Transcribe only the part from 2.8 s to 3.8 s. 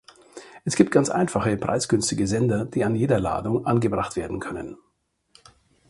an jeder Ladung